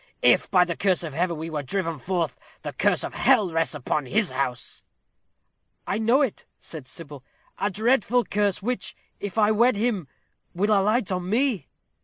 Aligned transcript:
if, 0.23 0.49
by 0.49 0.65
the 0.65 0.75
curse 0.75 1.03
of 1.03 1.13
Heaven, 1.13 1.37
we 1.37 1.51
were 1.51 1.61
driven 1.61 1.99
forth, 1.99 2.35
the 2.63 2.73
curse 2.73 3.03
of 3.03 3.13
hell 3.13 3.51
rests 3.53 3.75
upon 3.75 4.07
his 4.07 4.31
house." 4.31 4.83
"I 5.85 5.99
know 5.99 6.23
it," 6.23 6.47
said 6.59 6.87
Sybil; 6.87 7.23
"a 7.59 7.69
dreadful 7.69 8.23
curse, 8.25 8.63
which, 8.63 8.95
if 9.19 9.37
I 9.37 9.51
wed 9.51 9.75
him, 9.75 10.07
will 10.55 10.71
alight 10.73 11.11
on 11.11 11.29
me." 11.29 11.67